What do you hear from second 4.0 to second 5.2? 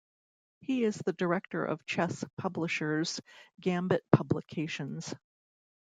Publications.